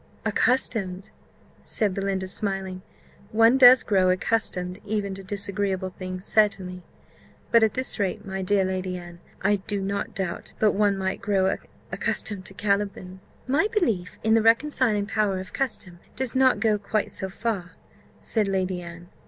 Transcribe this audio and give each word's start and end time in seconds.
"Accustomed!" 0.25 1.11
said 1.63 1.93
Belinda, 1.93 2.27
smiling: 2.27 2.81
"one 3.31 3.59
does 3.59 3.83
grow 3.83 4.09
accustomed 4.09 4.79
even 4.83 5.13
to 5.13 5.23
disagreeable 5.23 5.89
things 5.89 6.25
certainly; 6.25 6.81
but 7.51 7.61
at 7.61 7.75
this 7.75 7.99
rate, 7.99 8.25
my 8.25 8.41
dear 8.41 8.65
Lady 8.65 8.97
Anne, 8.97 9.19
I 9.43 9.57
do 9.57 9.79
not 9.79 10.15
doubt 10.15 10.53
but 10.57 10.71
one 10.71 10.97
might 10.97 11.21
grow 11.21 11.55
accustomed 11.91 12.45
to 12.45 12.55
Caliban." 12.55 13.19
"My 13.45 13.67
belief 13.71 14.17
in 14.23 14.33
the 14.33 14.41
reconciling 14.41 15.05
power 15.05 15.37
of 15.39 15.53
custom 15.53 15.99
does 16.15 16.35
not 16.35 16.59
go 16.59 16.79
quite 16.79 17.11
so 17.11 17.29
far," 17.29 17.73
said 18.19 18.47
Lady 18.47 18.81
Anne. 18.81 19.07